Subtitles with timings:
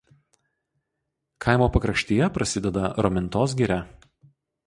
[1.45, 3.79] Kaimo pakraštyje prasideda Romintos giria.